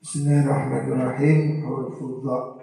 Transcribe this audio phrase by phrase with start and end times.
[0.00, 1.60] Bismillahirrahmanirrahim.
[1.60, 2.56] Huruf dha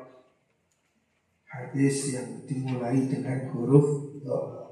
[1.46, 4.66] Hadis yang dimulai dengan huruf dha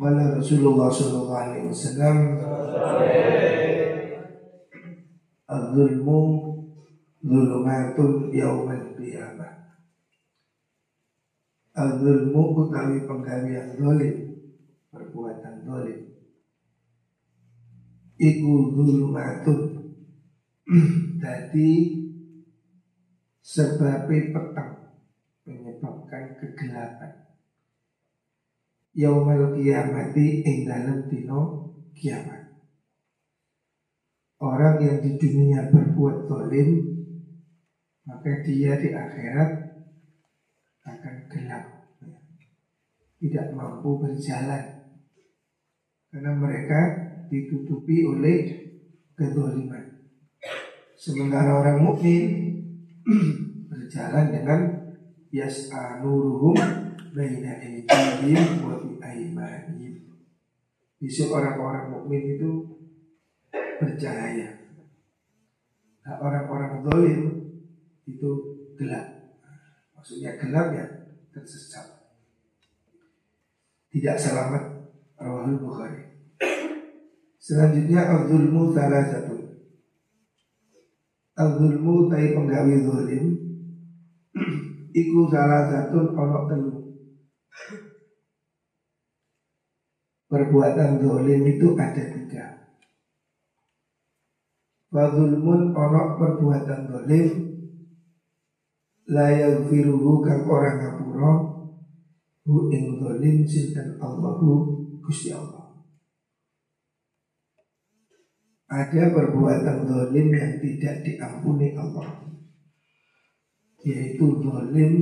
[0.00, 2.16] Wala Rasulullah sallallahu alaihi wasallam?
[5.52, 6.20] Az-zulmu
[7.20, 9.52] Zulumatun yaumal qiyamah.
[11.76, 14.16] Az-zulmu utawi penggawean zalim
[14.88, 16.08] Perbuatan zalim.
[18.16, 19.71] Iku zulumatun
[21.22, 21.72] Jadi
[23.42, 24.72] Sebabnya petang
[25.42, 27.12] Menyebabkan kegelapan.
[28.94, 32.62] Yaumal kiamati ing dalam dino kiamat.
[34.38, 36.70] Orang yang di dunia berbuat zalim
[38.06, 39.50] maka dia di akhirat
[40.86, 41.64] akan gelap.
[43.18, 44.64] Tidak mampu berjalan.
[46.14, 46.80] Karena mereka
[47.26, 48.38] ditutupi oleh
[49.18, 49.81] kezaliman
[51.02, 52.24] sementara orang mukmin
[53.74, 54.60] berjalan dengan
[55.34, 56.54] yas'anuruhum
[57.10, 60.06] baina aydihim wa bi aymanihim
[61.02, 62.78] Besok orang-orang mukmin itu
[63.82, 64.70] bercahaya.
[66.06, 67.22] Nah, orang-orang zalim
[68.06, 68.30] itu
[68.78, 69.34] gelap.
[69.98, 70.86] Maksudnya gelap ya
[71.34, 72.06] tersesat.
[73.90, 76.22] Tidak selamat Rawahul Bukhari.
[77.42, 78.06] Selanjutnya
[78.70, 79.41] salah satu.
[81.32, 83.24] Al-zulmu tai penggawe zalim
[84.92, 86.72] iku salah satu ono telu.
[90.28, 92.62] Perbuatan zalim itu ada tiga.
[94.92, 97.28] Wadulmun onok perbuatan dolim
[99.08, 101.32] Layal firuhu kang orang ngapura
[102.44, 105.61] Hu ing dolim sinten Allahu Gusti Allah
[108.72, 112.24] Ada perbuatan dolim yang tidak diampuni Allah.
[113.84, 114.92] Yaitu dolim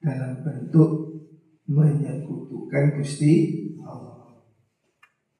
[0.00, 1.20] dalam bentuk
[1.68, 3.32] menyekutukan Gusti
[3.84, 4.40] Allah.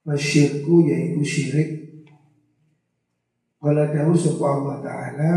[0.04, 1.70] Masyirku yaitu syirik.
[3.56, 5.32] Qala dawu sapa Allah taala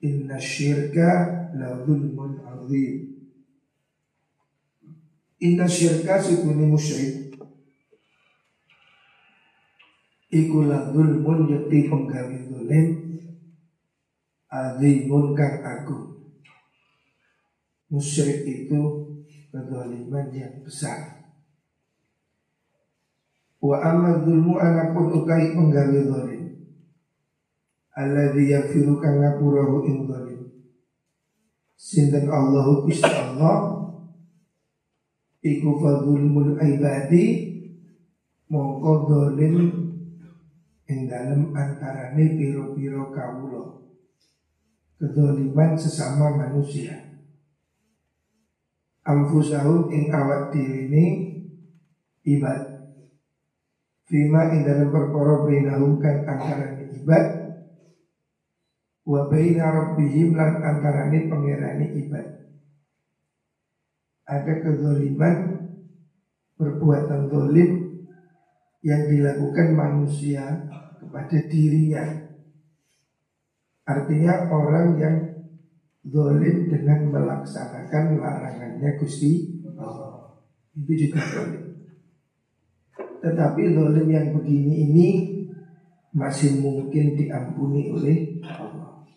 [0.00, 3.28] inna syirka la zulmun azim.
[5.44, 7.28] Inna syirka sukuni musyrik
[10.28, 12.86] Iku la zulmun yakti penggawe zalim
[14.52, 16.20] azimun kang agung.
[17.88, 18.80] Musyrik itu
[19.48, 21.24] kezaliman yang besar.
[23.58, 26.38] Wa amma zulmu anapun ukai penggawe zalim
[27.98, 30.40] alladzi yaghfiru kang ngapurahu ing zalim
[31.74, 33.90] sinten Allahu Gusti Allah
[35.42, 37.24] iku fadzulmul ibadi
[38.46, 39.10] mongko
[40.88, 43.84] ing dalem antarane piro-piro kawula.
[44.98, 46.96] Kezaliman sesama manusia.
[49.04, 51.04] Amfusahum ing awak ini
[52.26, 52.78] ibad
[54.08, 57.24] Fima ing dalam perkara bainahum kan antarane ibad
[59.04, 62.26] wa baina rabbihim lan antarane pangerane ibad.
[64.24, 65.36] Ada kezaliman
[66.56, 67.70] perbuatan zalim
[68.80, 70.72] yang dilakukan manusia
[71.08, 72.04] kepada dirinya.
[73.88, 75.16] Artinya orang yang
[76.04, 80.36] zalim dengan melaksanakan larangannya Gusti Allah.
[80.76, 81.64] Itu juga zalim.
[83.24, 85.08] Tetapi zalim yang begini ini
[86.12, 89.08] masih mungkin diampuni oleh Allah.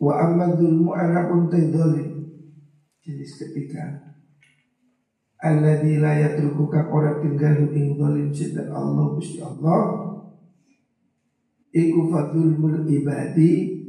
[0.00, 0.96] Wa amma dzulmu
[3.04, 4.09] jenis ketiga
[5.40, 9.80] Alladzi la yatruku ka ora tinggal ing zalim sedan Allah Gusti Allah.
[11.72, 13.80] Iku fadzulmul ibadi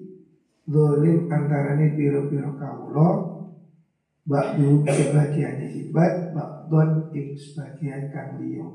[0.72, 3.10] Zalim antarane piro-piro kawula.
[4.22, 8.70] Ba'du sebagian ibad Ba'don ing sebagian kang liya.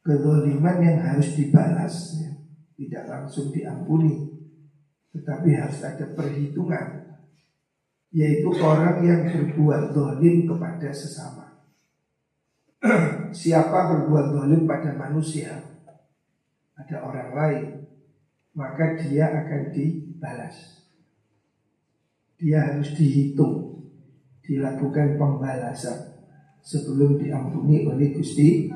[0.00, 2.30] Kezaliman yang harus dibalas ya.
[2.78, 4.36] Tidak langsung diampuni
[5.16, 7.05] tetapi harus ada perhitungan
[8.14, 11.62] Yaitu orang yang berbuat dolim kepada sesama.
[13.34, 15.58] Siapa berbuat dolim pada manusia?
[16.76, 17.66] Ada orang lain.
[18.56, 20.76] Maka dia akan dibalas.
[22.36, 23.80] Dia harus dihitung
[24.44, 26.20] Dilakukan pembalasan
[26.60, 28.68] Sebelum diampuni oleh Gusti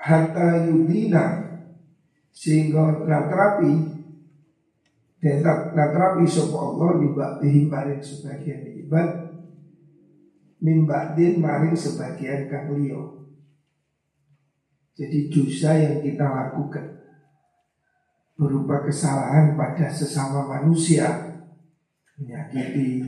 [0.00, 1.44] Hatta yudina
[2.32, 3.99] sehingga natrapi
[5.20, 5.44] dan
[5.76, 9.08] natrapi sapa Allah libatihi maring sebagian ibad
[10.64, 12.72] mimbadin maring sebagian kang
[15.00, 17.00] Jadi dosa yang kita lakukan
[18.36, 21.08] berupa kesalahan pada sesama manusia,
[22.16, 23.04] menyakiti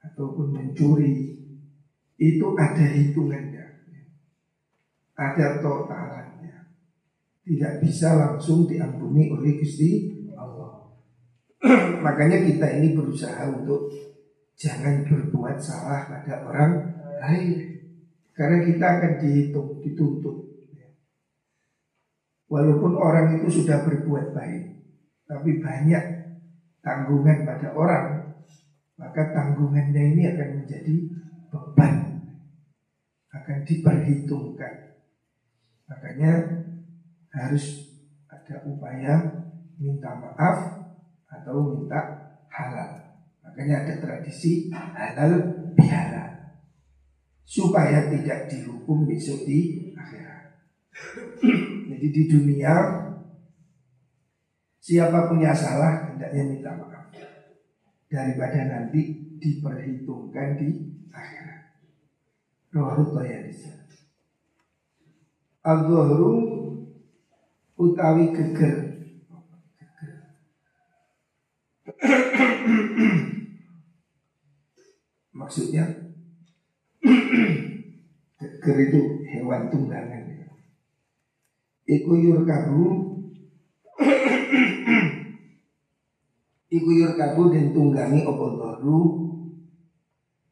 [0.00, 1.40] ataupun mencuri,
[2.20, 3.64] itu ada hitungannya,
[5.16, 6.56] ada totalannya.
[7.44, 10.13] Tidak bisa langsung diampuni oleh Gusti.
[12.04, 13.88] Makanya kita ini berusaha untuk
[14.54, 16.72] jangan berbuat salah pada orang
[17.24, 17.80] lain.
[18.34, 20.36] Karena kita akan dihitung, dituntut.
[22.50, 24.62] Walaupun orang itu sudah berbuat baik,
[25.24, 26.04] tapi banyak
[26.84, 28.06] tanggungan pada orang,
[29.00, 30.94] maka tanggungannya ini akan menjadi
[31.48, 31.94] beban,
[33.32, 34.74] akan diperhitungkan.
[35.88, 36.32] Makanya
[37.32, 37.90] harus
[38.28, 39.14] ada upaya
[39.80, 40.83] minta maaf
[41.40, 42.00] atau minta
[42.50, 42.90] halal.
[43.42, 45.32] Makanya ada tradisi halal
[45.74, 46.34] bihalal
[47.44, 50.58] supaya tidak dihukum besok di akhirat.
[51.92, 52.74] Jadi di dunia
[54.80, 57.12] siapa punya salah hendaknya minta maaf
[58.08, 59.00] daripada nanti
[59.38, 60.68] diperhitungkan di
[61.12, 61.62] akhirat.
[62.74, 63.74] Rawahu Tayalisa.
[65.64, 66.32] Al-Zuhru
[67.80, 68.93] utawi geger.
[75.34, 75.84] Maksudnya
[78.40, 80.34] geger itu hewan tunggangan.
[81.84, 82.84] Iku yurkabu
[86.72, 89.02] Iku yurkabu dan tunggangi opo doru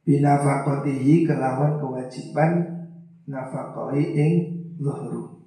[0.04, 2.52] Binafakotihi kelawan kewajiban
[3.24, 4.32] Nafakoi ing
[4.76, 5.40] doru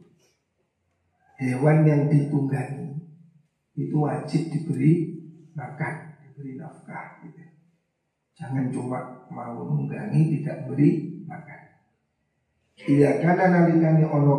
[1.38, 2.98] Hewan yang ditunggangi
[3.78, 5.15] Itu wajib diberi
[5.56, 7.42] makan Diberi nafkah gitu.
[8.36, 11.66] Jangan cuma mau nunggangi tidak beri makan
[12.76, 14.36] Iya karena nalikani ono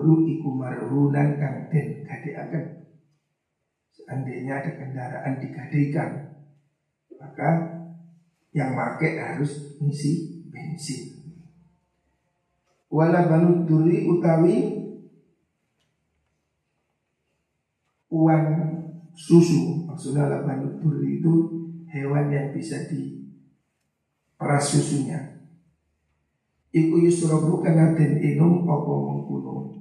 [0.00, 2.88] Ru iku marhunan kang den gadeaken.
[3.92, 6.40] Seandainya ada kendaraan digadekan,
[7.20, 7.50] maka
[8.56, 11.20] yang make harus ngisi bensin.
[12.88, 14.56] Wala banu duri utawi
[18.08, 18.44] uang
[19.14, 21.34] susu maksudnya laban duri itu
[21.90, 23.30] hewan yang bisa di
[24.38, 25.42] peras susunya.
[26.70, 29.74] Iku yusrobu kana den inum apa mengkuno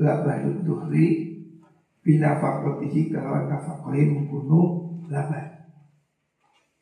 [0.00, 1.36] labadut duhri
[2.00, 5.68] binafakotihi kalau nafakoi membunuh laban.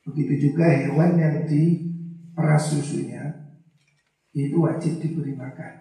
[0.04, 3.44] Begitu juga hewan yang diperas susunya
[4.34, 5.74] itu wajib diberi makan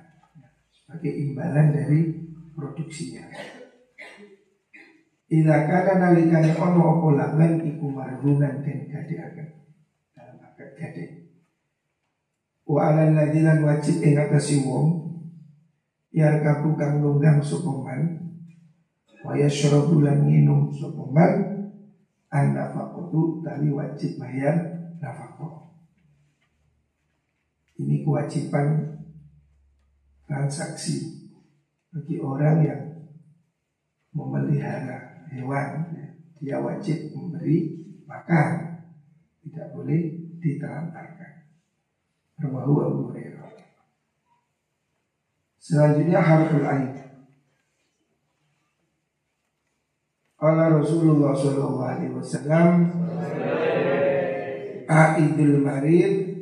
[0.70, 2.00] sebagai imbalan dari
[2.54, 3.26] produksinya.
[5.32, 9.48] Ila kana nalikane ono opo laban iku marhunan den gadeaken
[10.12, 11.06] dalam akad gade.
[12.68, 15.04] Wa alal ladilan wajib ing atase wong
[16.14, 18.32] yarkabu kang nunggang sopeman
[19.26, 21.64] waya syarabu lan minum sopeman
[22.30, 24.56] an nafakotu tali wajib bayar
[25.02, 25.74] nafkah
[27.82, 29.02] ini kewajiban
[30.30, 31.28] transaksi
[31.90, 32.84] bagi orang yang
[34.14, 35.03] memelihara
[35.34, 35.90] hewan
[36.38, 38.82] dia wajib memberi makan
[39.42, 40.02] tidak boleh
[40.38, 41.50] ditelantarkan
[42.38, 43.44] Rawahu Abu Hurairah
[45.64, 46.92] Selanjutnya harful ain.
[50.36, 52.12] Qala Rasulullah sallallahu alaihi
[54.84, 56.36] Aidul marid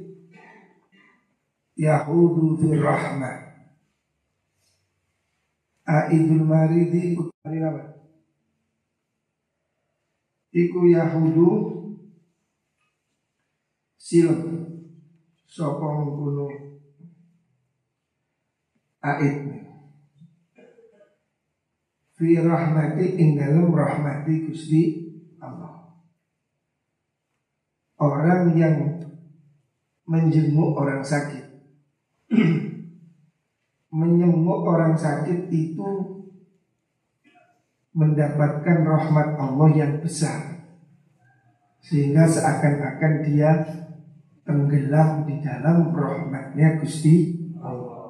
[1.77, 3.37] Yahudu fir rahmah
[5.85, 8.00] Aidul maridi utari apa?
[10.51, 11.49] Iku Yahudu.
[13.97, 14.67] Silem.
[15.51, 16.71] Sopo mengkuno
[19.01, 19.51] aid
[22.13, 25.09] fi rahmati ing dalam rahmati Gusti
[25.41, 25.97] Allah.
[27.97, 29.09] Orang yang
[30.05, 31.49] menjenguk orang sakit.
[33.91, 35.89] Menyembuh orang sakit itu
[37.91, 40.63] Mendapatkan rahmat Allah yang besar
[41.83, 43.51] Sehingga seakan-akan dia
[44.47, 48.01] tenggelam di dalam rahmatnya Gusti Allah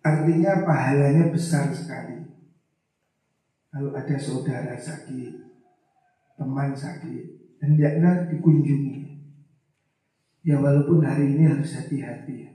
[0.00, 2.24] Artinya pahalanya besar sekali.
[3.68, 5.32] Kalau ada saudara sakit,
[6.40, 7.24] teman sakit,
[7.60, 8.98] hendaknya dikunjungi.
[10.40, 12.48] Ya walaupun hari ini harus hati-hati.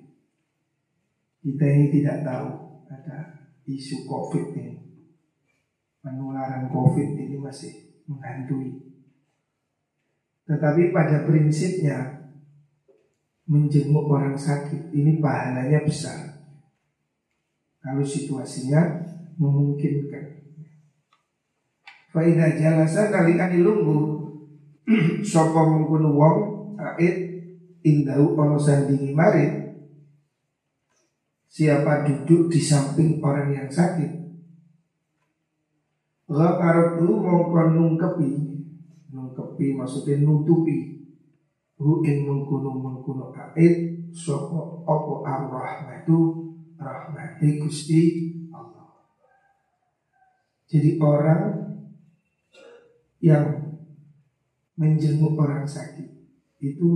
[1.45, 2.49] Kita ini tidak tahu
[2.89, 4.84] ada isu COVID ini.
[6.05, 8.77] Penularan COVID ini masih menghantui.
[10.45, 12.29] Tetapi pada prinsipnya
[13.49, 16.37] menjenguk orang sakit ini pahalanya besar.
[17.85, 18.81] kalau situasinya
[19.37, 20.41] memungkinkan.
[22.09, 24.25] Faidah jalasa kali lunggu
[25.25, 26.37] Sopo mengkuno wong
[26.79, 27.17] Aid
[27.83, 29.51] Indahu ono sandingi marit
[31.51, 34.24] Siapa duduk di samping orang yang sakit
[36.25, 38.29] Ghakaratu mongko nungkepi.
[39.13, 41.05] Nungkepi maksudnya nutupi.
[41.75, 46.17] Hu mengkuno mengkuno aid Sopo opo ar-rahmatu
[46.79, 48.01] Rahmati Gusti
[48.55, 49.03] Allah.
[50.71, 51.43] Jadi orang
[53.19, 53.75] yang
[54.79, 56.07] menjenguk orang sakit
[56.63, 56.91] itu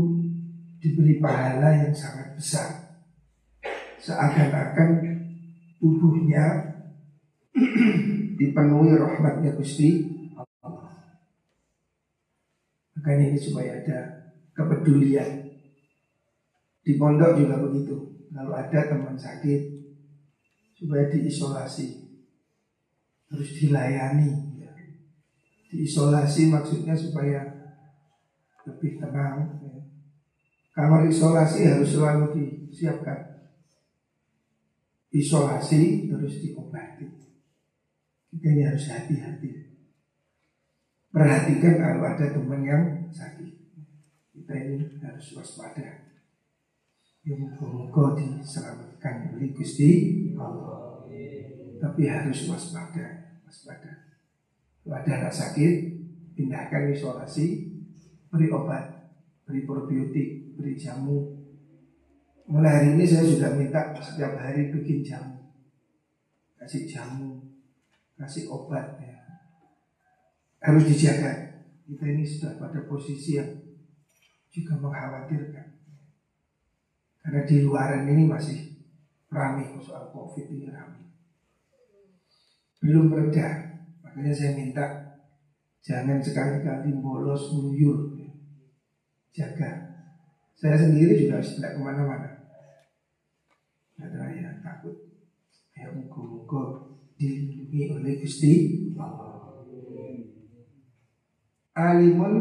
[0.80, 2.70] diberi pahala yang sangat besar.
[4.00, 4.90] Seakan-akan
[5.80, 6.46] tubuhnya
[8.40, 10.08] dipenuhi rahmatnya Gusti
[10.40, 10.96] Allah.
[12.96, 14.00] Makanya ini supaya ada
[14.56, 15.52] kepedulian.
[16.80, 18.24] Di pondok juga begitu.
[18.32, 19.62] Kalau ada teman sakit
[20.80, 22.08] supaya diisolasi
[23.30, 24.50] harus dilayani
[25.70, 27.46] diisolasi maksudnya supaya
[28.66, 29.62] lebih tenang.
[30.74, 33.38] Kamar isolasi harus selalu disiapkan.
[35.14, 37.06] Isolasi harus diobati.
[38.30, 39.52] Kita ini harus hati-hati.
[41.10, 43.52] Perhatikan kalau ada teman yang sakit.
[44.30, 46.10] Kita ini harus waspada.
[47.26, 49.90] Ya moga diselamatkan oleh Gusti
[50.38, 50.90] Allah.
[51.80, 54.20] Tapi harus waspada, waspada.
[54.84, 55.74] Kalau ada anak sakit,
[56.36, 57.72] pindahkan isolasi,
[58.28, 59.16] beri obat,
[59.48, 61.40] beri probiotik, beri jamu.
[62.52, 65.54] Mulai hari ini saya sudah minta setiap hari bikin jamu,
[66.58, 67.39] kasih jamu,
[68.20, 69.16] kasih obat ya.
[70.60, 71.64] Harus dijaga.
[71.88, 73.50] Kita ini sudah pada posisi yang
[74.52, 75.68] juga mengkhawatirkan.
[77.24, 78.60] Karena di luaran ini masih
[79.32, 81.08] ramai soal COVID ini ramai.
[82.84, 83.70] Belum reda,
[84.04, 84.86] Makanya saya minta
[85.80, 88.20] jangan sekali-kali bolos meluyur.
[89.32, 89.96] Jaga.
[90.60, 92.30] Saya sendiri juga harus tidak ke mana-mana.
[93.96, 94.96] Ada ya takut.
[95.72, 96.89] Ya muka-muka
[97.20, 98.52] dilindungi oleh Gusti
[98.96, 99.52] Allah.
[101.76, 102.36] Alimun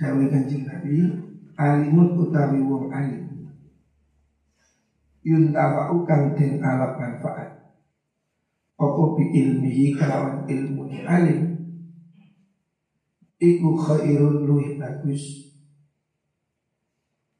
[0.00, 0.96] dawe kanjeng Nabi
[1.60, 3.28] alimun utawi wong alim.
[5.22, 7.50] Yuntafa'u kang den alap manfaat.
[8.80, 11.40] Apa bi ilmihi kelawan ilmu alim?
[13.38, 15.52] Iku khairun luih bagus.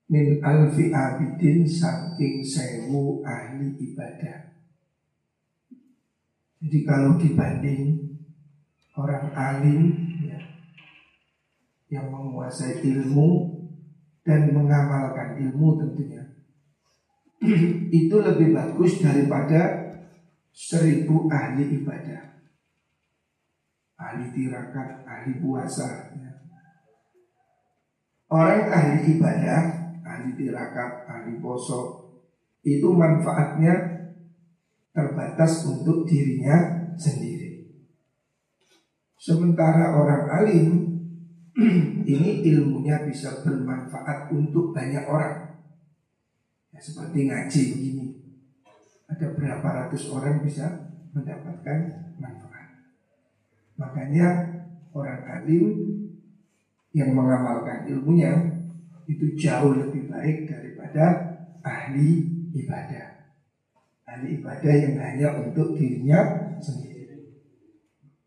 [0.07, 4.52] Min alfi abidin saking sewu ahli ibadah
[6.63, 8.15] Jadi kalau dibanding
[8.95, 9.83] orang alim
[10.23, 10.39] ya,
[11.91, 13.59] Yang menguasai ilmu
[14.23, 16.23] dan mengamalkan ilmu tentunya
[18.01, 19.91] Itu lebih bagus daripada
[20.53, 22.33] seribu ahli ibadah
[24.03, 26.33] ahli tirakat, ahli puasa ya.
[28.29, 29.63] orang ahli ibadah
[30.03, 32.11] ahli tirakat, ahli poso
[32.63, 34.02] itu manfaatnya
[34.93, 37.73] terbatas untuk dirinya sendiri
[39.17, 40.69] sementara orang alim
[42.13, 45.61] ini ilmunya bisa bermanfaat untuk banyak orang
[46.73, 48.23] ya, seperti ngaji begini
[49.13, 51.79] ada berapa ratus orang bisa mendapatkan
[52.17, 52.69] manfaat.
[53.77, 54.29] Makanya
[54.97, 55.65] orang alim
[56.97, 58.33] yang mengamalkan ilmunya
[59.05, 61.05] itu jauh lebih baik daripada
[61.61, 62.25] ahli
[62.57, 63.12] ibadah.
[64.13, 66.21] Ahli ibadah yang hanya untuk dirinya
[66.61, 67.33] sendiri.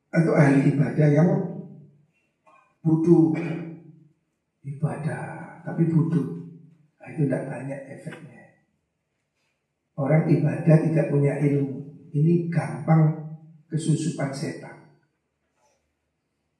[0.10, 1.30] Atau ahli ibadah yang
[2.82, 3.38] butuh
[4.66, 6.26] ibadah tapi butuh.
[6.98, 8.46] Nah, itu tidak banyak efeknya.
[9.96, 11.80] Orang ibadah tidak punya ilmu
[12.12, 13.32] Ini gampang
[13.72, 14.92] kesusupan setan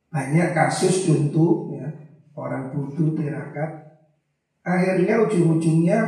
[0.08, 1.84] Banyak kasus contoh ya,
[2.32, 4.00] Orang butuh tirakat
[4.64, 6.00] Akhirnya ujung-ujungnya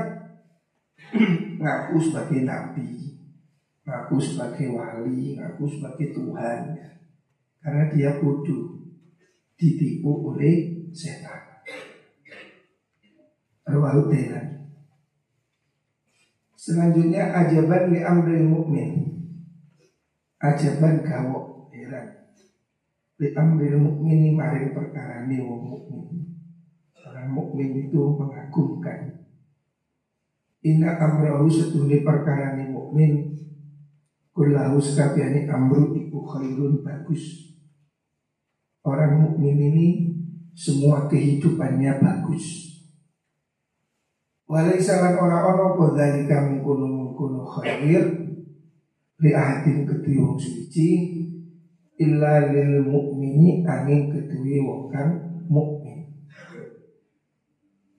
[1.57, 3.17] Ngaku sebagai nabi
[3.83, 6.59] Ngaku sebagai wali Ngaku sebagai Tuhan.
[7.59, 8.77] Karena dia bodoh
[9.57, 11.47] Ditipu oleh setan
[13.67, 14.07] Rawahu
[16.67, 18.91] Selanjutnya ajaban li amril mukmin.
[20.39, 22.27] Ajaban gawok heran.
[23.23, 26.07] Li amril mukmin maring perkara ni wong mukmin.
[27.07, 29.16] Orang mukmin itu mengagumkan.
[30.67, 33.31] Inna amrahu setuni perkara ni mukmin.
[34.35, 37.55] Kullahu sekabiani amru iku khairun bagus.
[38.83, 39.87] Orang mukmin ini
[40.51, 42.67] semua kehidupannya bagus.
[44.47, 48.03] Walai salan ora ono apa dari kamu kuno kuno khair
[49.23, 50.87] li ahadin ketui wong suci
[51.99, 56.11] illa lil mukmini angin ketui wong kang mukmin.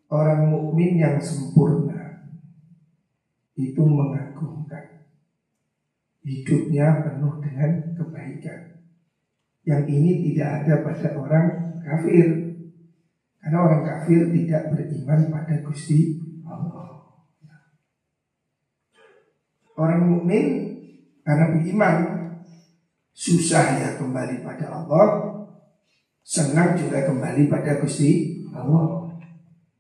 [0.09, 1.88] Orang mukmin yang sempurna
[3.59, 5.11] itu mengagumkan.
[6.23, 8.79] Hidupnya penuh dengan kebaikan.
[9.67, 11.47] Yang ini tidak ada pada orang
[11.83, 12.27] kafir.
[13.43, 17.03] Karena orang kafir tidak beriman pada Gusti Allah.
[19.75, 20.47] Orang mukmin
[21.27, 21.97] karena beriman
[23.19, 25.07] susah ya kembali pada Allah,
[26.23, 29.11] senang juga kembali pada Gusti Allah.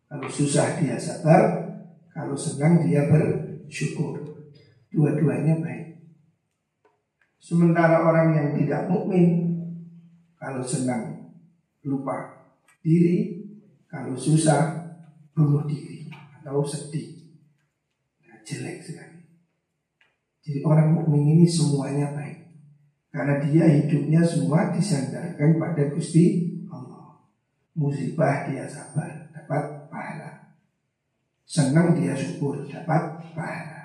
[0.08, 1.70] Kalau susah dia sabar,
[2.10, 3.06] kalau senang dia
[3.68, 4.16] bersyukur.
[4.88, 6.00] Dua-duanya baik.
[7.38, 9.46] Sementara orang yang tidak mukmin
[10.40, 11.32] kalau senang
[11.84, 12.48] lupa
[12.82, 13.44] diri,
[13.86, 14.90] kalau susah
[15.36, 16.08] bunuh diri
[16.40, 17.30] atau sedih.
[18.26, 19.18] Nah, jelek sekali.
[20.42, 22.48] Jadi orang mukmin ini semuanya baik.
[23.08, 27.22] Karena dia hidupnya semua disandarkan pada Gusti Allah.
[27.76, 29.77] Musibah dia sabar, dapat.
[31.48, 33.80] Senang dia syukur, dapat pahala.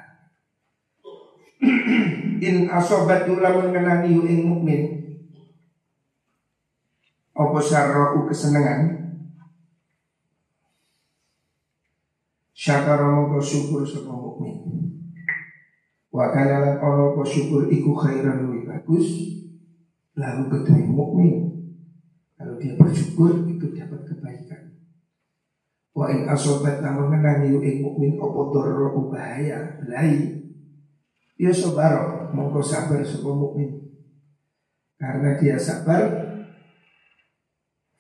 [2.44, 4.84] In asobatu lamun ngenani ing mukmin
[7.34, 9.00] apa sarra'u kesenangan
[12.54, 14.60] Syakara mongko syukur sapa mukmin
[16.14, 19.34] Wa kana lan ono apa syukur iku khairan luwih bagus
[20.14, 21.36] lalu ketui mukmin.
[22.38, 24.63] Kalau dia bersyukur itu dapat kebaikan.
[25.94, 30.42] Wa in asobat namun menangi ing mukmin apa dorro bahaya belai.
[31.38, 33.94] Dia sobaro mongko sabar sapa mukmin.
[34.98, 36.34] Karena dia sabar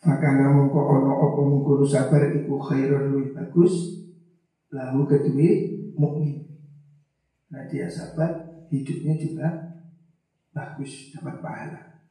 [0.03, 4.03] Fakana mongko ono apa mongko sabar iku khairan luwih bagus
[4.67, 5.49] lalu kedua
[5.95, 6.43] mukmin.
[7.47, 9.47] Nah dia sabar hidupnya juga
[10.51, 12.03] bagus dapat pahala.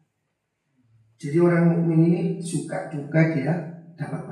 [1.20, 3.52] Jadi orang mukmin ini suka juga dia
[3.92, 4.31] dapat pahala.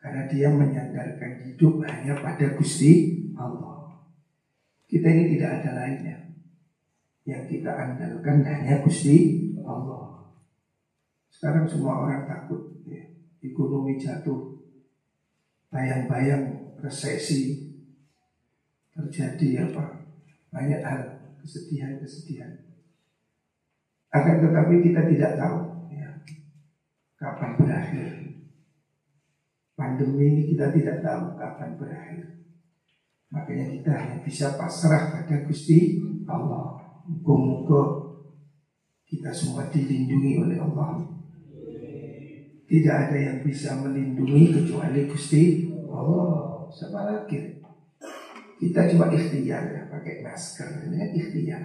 [0.00, 4.00] Karena dia menyandarkan hidup hanya pada Gusti Allah.
[4.88, 6.16] Kita ini tidak ada lainnya.
[7.28, 10.32] Yang kita andalkan hanya Gusti Allah.
[11.28, 13.04] Sekarang semua orang takut ya.
[13.44, 14.60] Ekonomi jatuh
[15.70, 17.70] Bayang-bayang resesi
[18.90, 20.02] terjadi apa
[20.50, 21.00] banyak hal
[21.38, 22.66] kesedihan-kesedihan.
[24.10, 26.10] Akan tetapi kita tidak tahu ya,
[27.22, 28.19] kapan berakhir.
[29.90, 32.46] Pandemi ini kita tidak tahu kapan berakhir.
[33.34, 35.98] Makanya kita hanya bisa pasrah pada Gusti
[36.30, 36.78] Allah.
[37.10, 38.14] Muka-muka
[39.02, 41.10] kita semua dilindungi oleh Allah.
[42.70, 46.70] Tidak ada yang bisa melindungi kecuali Gusti Allah.
[46.70, 47.58] Siapa lagi?
[48.62, 51.64] Kita cuma ikhtiar ya pakai masker ini kan ikhtiar.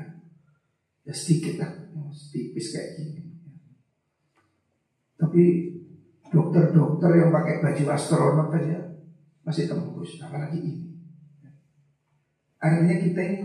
[1.05, 1.71] Ya sedikit lah,
[2.33, 3.21] tipis kayak gini.
[5.13, 5.43] Tapi
[6.35, 8.99] dokter-dokter yang pakai baju astronot aja
[9.47, 10.85] masih tembus, apalagi ini.
[12.59, 13.41] Artinya kita ini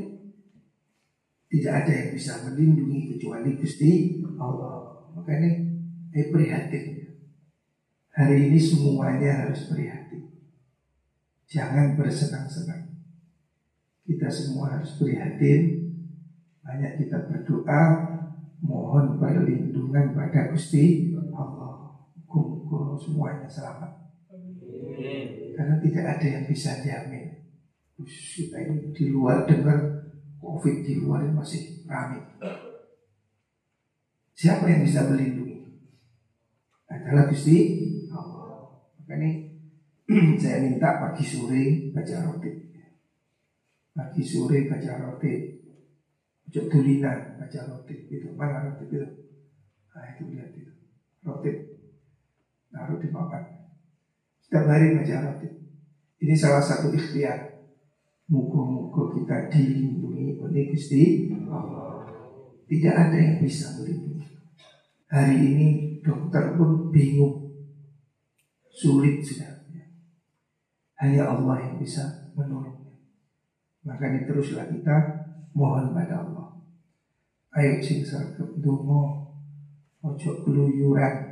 [1.47, 5.07] tidak ada yang bisa melindungi kecuali Gusti Allah.
[5.15, 5.51] Makanya
[6.11, 7.15] eh prihatin.
[8.11, 10.35] Hari ini semuanya harus prihatin.
[11.47, 12.91] Jangan bersenang-senang.
[14.03, 15.87] Kita semua harus prihatin
[16.67, 17.83] Banyak kita berdoa
[18.61, 21.10] Mohon perlindungan pada Gusti
[22.71, 23.91] Muka semuanya selamat.
[25.59, 27.35] Karena tidak ada yang bisa jamin
[27.99, 29.77] Khusus kita ini di luar dengar
[30.39, 32.23] Covid di luar masih ramai
[34.39, 35.69] Siapa yang bisa melindungi?
[36.89, 37.77] Adalah Gusti
[38.09, 38.73] Allah.
[39.05, 39.31] Makanya
[40.41, 42.49] saya minta pagi sore baca roti.
[43.93, 45.35] Pagi sore baca roti.
[46.49, 47.97] Ujuk baca roti.
[48.09, 48.97] Itu Mana roti itu?
[49.93, 50.73] Nah itu lihat itu.
[51.21, 51.70] Roti
[52.71, 53.45] Naruh di papan.
[54.43, 55.49] Setiap hari baca roti
[56.21, 57.61] Ini salah satu ikhtiar
[58.31, 62.07] Muka-muka kita dilindungi oleh Gusti Allah.
[62.71, 64.23] Tidak ada yang bisa melindungi.
[65.11, 65.67] Hari ini
[65.99, 67.51] dokter pun bingung.
[68.71, 69.51] Sulit sudah
[71.03, 72.81] Hanya Allah yang bisa menolong
[73.85, 74.97] Makanya teruslah kita
[75.57, 76.61] mohon pada Allah.
[77.57, 79.33] Ayo sing sarkep dongo
[80.05, 81.30] ojo keluyuran.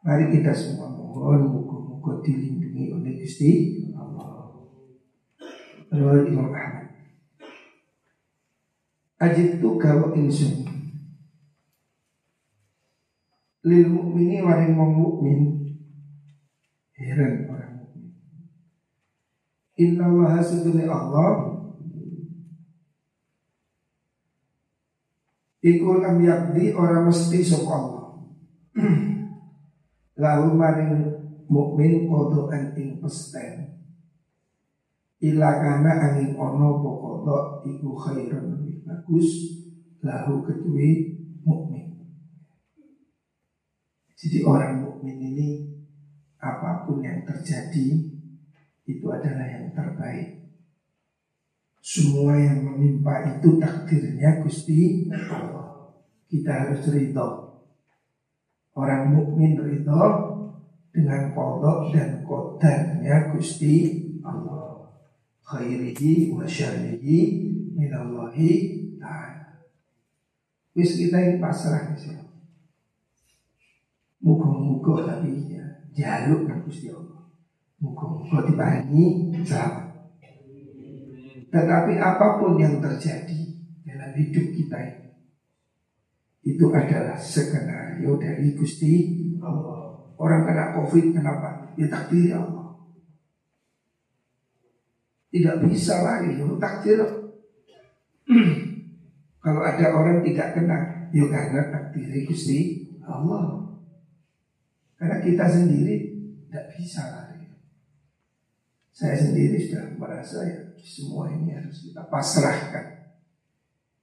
[0.00, 4.64] Mari kita semua mohon muka-muka dilindungi oleh Gusti Allah.
[5.92, 6.88] Lalu Imam Ahmad.
[9.20, 10.64] Ajib tu kalau insun.
[13.60, 15.40] Lil mukmini waring wong mukmin.
[16.96, 17.70] Heran orang
[19.80, 21.60] Inna Allah seduni Allah.
[25.60, 28.16] Iku lam yakdi orang mesti sop Allah
[30.20, 30.94] Lalu maring
[31.48, 33.80] mukmin kodokan ing pesten
[35.20, 39.28] Ila kana angin ono pokodo iku khairun lebih bagus
[40.04, 42.04] Lahu ketui mukmin
[44.14, 45.48] Jadi orang mukmin ini
[46.40, 47.88] apa pun yang terjadi
[48.88, 50.40] itu adalah yang terbaik
[51.90, 55.90] semua yang menimpa itu takdirnya Gusti Allah.
[56.30, 57.49] Kita harus ridho.
[58.80, 60.04] Orang mukmin ridho
[60.88, 64.88] dengan kodok dan kodarnya Gusti Allah.
[65.44, 67.44] Khairihi wa syarihi
[67.76, 68.48] minallahi
[68.96, 69.68] ta'ala.
[70.72, 72.16] Wis kita ini pasrah sih.
[74.24, 77.28] Muka-muka tapi ya jaluk dengan Gusti Allah.
[77.84, 79.92] Muka-muka diparingi selamat.
[81.52, 83.40] Tetapi apa pun yang terjadi
[83.84, 85.09] dalam hidup kita ini
[86.40, 88.92] itu adalah skenario dari Gusti
[89.44, 89.92] Allah.
[90.16, 91.72] Orang kena COVID kenapa?
[91.76, 92.76] Ya takdir Allah.
[95.30, 97.00] Tidak bisa lagi, ya takdir.
[99.44, 103.76] Kalau ada orang tidak kena, ya karena takdir Gusti Allah.
[105.00, 106.12] Karena kita sendiri
[106.48, 107.48] tidak bisa lagi.
[108.92, 112.99] Saya sendiri sudah merasa ya semua ini harus kita pasrahkan.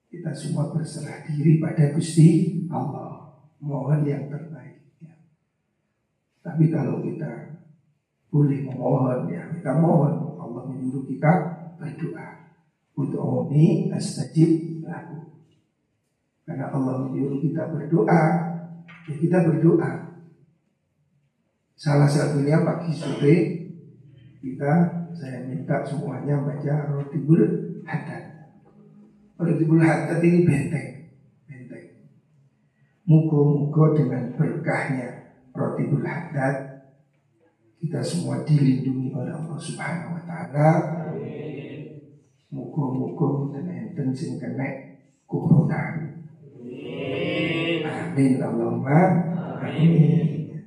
[0.07, 3.37] Kita semua berserah diri pada Gusti Allah.
[3.59, 4.79] Mohon yang terbaik.
[5.03, 5.15] Ya.
[6.45, 7.59] Tapi kalau kita
[8.27, 11.31] boleh memohon ya kita mohon Allah menyuruh kita
[11.75, 12.27] berdoa.
[12.97, 15.27] Ud'uni astajib laku.
[16.47, 18.23] Karena Allah menyuruh kita berdoa,
[19.05, 20.17] ya kita berdoa.
[21.77, 23.35] Salah satunya pagi sore
[24.41, 24.73] kita
[25.13, 27.43] saya minta semuanya baca Rotibul
[27.85, 28.16] Haddad.
[29.37, 31.13] Rotibul Haddad ini benteng,
[31.45, 31.85] benteng.
[33.05, 35.09] Muka-muka dengan berkahnya
[35.53, 36.77] Rotibul Haddad
[37.77, 40.69] kita semua dilindungi oleh Allah Subhanahu wa taala.
[42.49, 44.65] Muka-muka dan enten sing kena
[45.29, 46.01] corona.
[47.87, 48.99] Amin Allahumma
[49.61, 50.65] amin.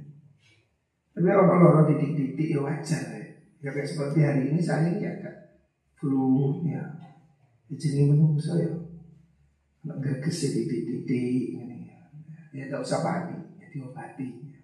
[1.11, 3.21] Tapi orang-orang titik-titik ya wajar
[3.61, 5.61] Ya kayak seperti hari ini saya ini agak
[6.01, 6.81] flu ya.
[7.71, 8.75] Jadi menunggu saya.
[9.87, 12.01] Nggak gerges ya titik-titik ini ya.
[12.51, 14.27] Ya tidak usah panik, ya diobati.
[14.27, 14.61] Ya.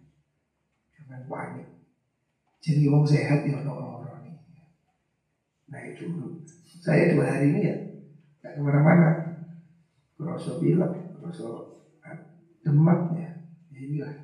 [0.99, 1.66] Jangan panik.
[2.59, 4.42] Jadi wong sehat ya orang-orang ini.
[5.71, 6.05] Nah itu
[6.83, 7.77] saya dua hari ini ya
[8.42, 9.11] nggak ke mana-mana.
[10.16, 11.47] Kerasa pilek, kerasa
[12.64, 13.31] demam ya.
[13.71, 14.14] ya inilah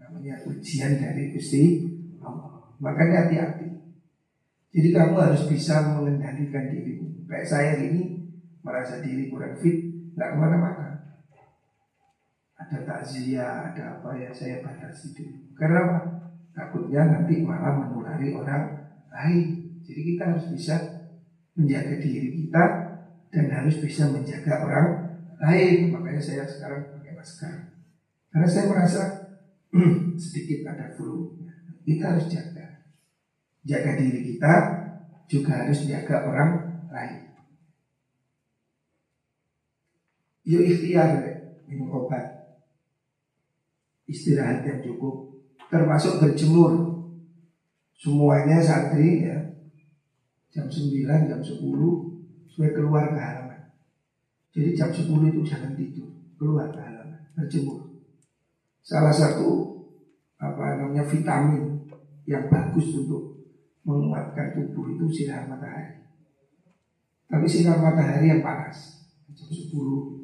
[0.00, 1.84] namanya ujian dari Gusti
[2.24, 2.72] Allah.
[2.80, 3.68] Makanya hati-hati.
[4.72, 7.11] Jadi kamu harus bisa mengendalikan dirimu.
[7.32, 8.28] Kayak saya ini
[8.60, 10.88] merasa diri kurang fit, nggak ke mana-mana.
[12.60, 15.56] Ada takziah, ada apa ya saya batasi dulu.
[15.56, 15.96] Karena?
[16.52, 18.76] Takutnya nanti malah menulari orang
[19.08, 19.80] lain.
[19.80, 20.76] Jadi kita harus bisa
[21.56, 22.64] menjaga diri kita
[23.32, 25.88] dan harus bisa menjaga orang lain.
[25.88, 27.72] Makanya saya sekarang pakai masker.
[28.28, 29.02] Karena saya merasa
[30.20, 31.40] sedikit ada flu.
[31.88, 32.62] Kita harus jaga
[33.62, 34.54] jaga diri kita
[35.30, 36.50] juga harus jaga orang
[36.90, 37.21] lain.
[40.42, 41.22] Yuk ikhtiar
[41.70, 42.58] minum obat,
[44.10, 45.38] istirahat yang cukup,
[45.70, 46.90] termasuk berjemur.
[47.94, 49.38] Semuanya santri ya
[50.50, 51.62] jam 9, jam 10
[52.50, 53.62] supaya keluar ke halaman.
[54.50, 58.02] Jadi jam 10 itu jangan tidur, keluar ke halaman, berjemur.
[58.82, 59.78] Salah satu
[60.42, 61.86] apa namanya vitamin
[62.26, 63.46] yang bagus untuk
[63.86, 66.02] menguatkan tubuh itu sinar matahari.
[67.30, 70.21] Tapi sinar matahari yang panas jam 10,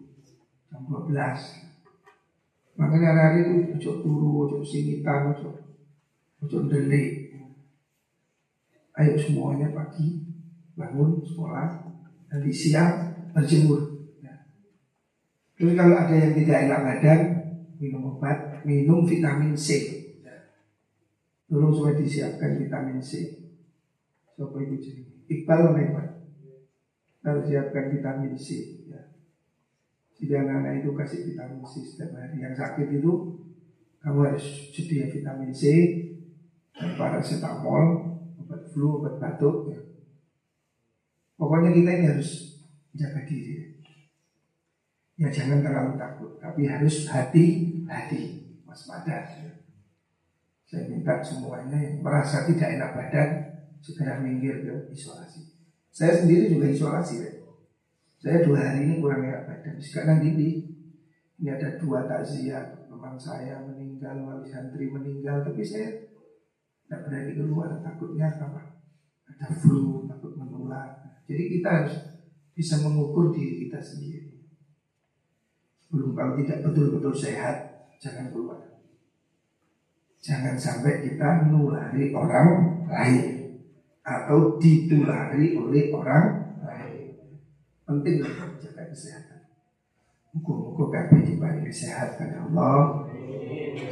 [0.68, 1.16] jam 12.
[2.78, 5.50] Makanya hari itu ojo turu, ojo singitan, ojo
[6.44, 7.35] ojo delik.
[8.98, 10.26] Ayo semuanya pagi
[10.78, 11.87] bangun sekolah,
[12.31, 14.11] nanti siang berjemur.
[14.22, 14.46] Ya.
[15.59, 17.20] Terus kalau ada yang tidak enak badan,
[17.78, 19.98] minum obat, minum vitamin C.
[21.48, 23.40] Tolong supaya disiapkan vitamin C.
[24.37, 26.07] Sopo itu jadi Iqbal Iqbal
[27.24, 28.46] Harus siapkan vitamin C
[28.87, 29.08] ya.
[30.18, 33.12] Jadi anak-anak itu kasih vitamin C setiap hari Yang sakit itu
[34.02, 35.62] Kamu harus sedia vitamin C
[36.74, 37.85] paracetamol
[38.42, 39.81] Obat flu, obat batuk ya.
[41.38, 42.59] Pokoknya kita ini harus
[42.94, 43.78] jaga diri
[45.18, 48.22] Ya jangan terlalu takut Tapi harus hati-hati
[48.66, 49.59] Waspada ya.
[50.68, 53.28] Saya minta semuanya yang merasa tidak enak badan
[53.81, 55.48] segera minggir ke isolasi.
[55.88, 57.33] Saya sendiri juga isolasi ya.
[58.18, 60.66] Saya dua hari ini kurang enak badan, sekarang gini
[61.38, 65.87] ini ada dua takziah teman saya meninggal, wali santri meninggal, tapi saya
[66.83, 68.83] tidak berani keluar takutnya apa?
[69.22, 70.98] Ada flu, takut menular.
[71.31, 71.94] Jadi kita harus
[72.59, 74.35] bisa mengukur diri kita sendiri.
[75.87, 78.59] Belum kalau tidak betul-betul sehat, jangan keluar.
[80.18, 83.62] Jangan sampai kita menulari orang lain
[84.02, 86.47] atau ditulari oleh orang lain.
[87.88, 89.48] Penting menjaga kesehatan.
[90.37, 93.09] Muka-muka kabeh diberi kesehatan Allah.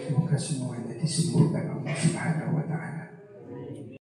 [0.04, 3.05] Semoga semuanya disembuhkan Allah Subhanahu wa taala.